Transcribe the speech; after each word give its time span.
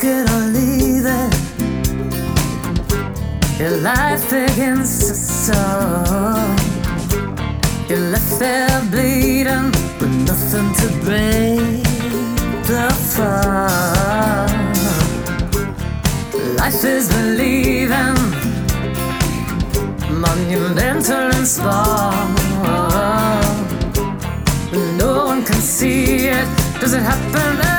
take 0.00 0.10
it 0.10 0.30
leave 0.52 1.06
it. 1.06 1.32
Your 3.58 3.76
life 3.82 4.30
begins 4.30 4.98
to 5.00 5.14
soar. 5.14 6.56
You're 7.88 8.10
left 8.10 8.38
there 8.38 8.80
bleeding 8.90 9.72
with 10.00 10.14
nothing 10.26 10.72
to 10.80 10.88
break 11.04 11.82
the 12.66 12.88
fall. 13.12 14.48
Life 16.56 16.84
is 16.84 17.08
believing, 17.08 18.16
monumental 20.20 21.30
and 21.36 21.46
small. 21.46 22.12
No 24.96 25.24
one 25.26 25.44
can 25.44 25.60
see 25.60 26.28
it. 26.28 26.48
Does 26.80 26.94
it 26.94 27.02
happen 27.02 27.69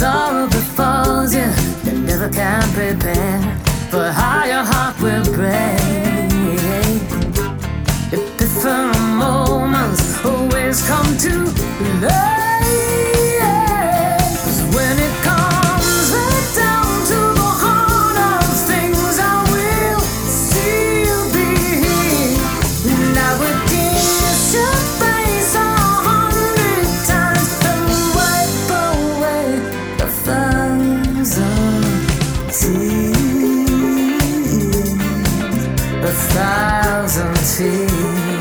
sorrow 0.00 0.46
befalls 0.46 1.34
you, 1.34 1.44
you 1.84 1.92
never 2.00 2.30
can 2.30 2.62
prepare 2.72 3.38
for 3.90 4.10
how 4.10 4.46
your 4.46 4.64
heart 4.64 4.98
will 5.02 5.24
break. 5.34 6.30
Ephemeral 8.10 8.94
moments 9.18 10.24
always 10.24 10.82
come 10.88 11.18
to 11.18 11.34
love. 12.00 12.39
thousand 36.32 37.34
tears. 37.46 38.39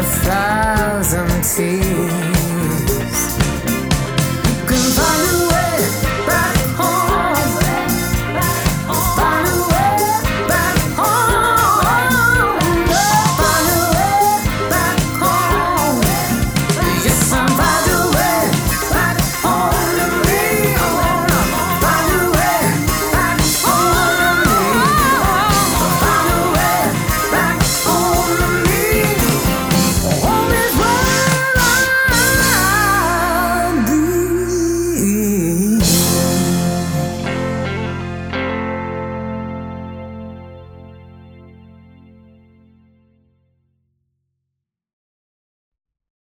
a 0.00 0.02
thousand 0.02 1.44
tears. 1.44 2.09